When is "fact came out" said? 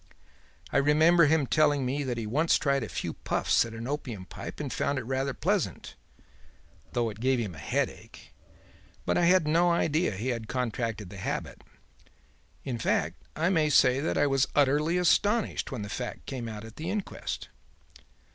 15.87-16.65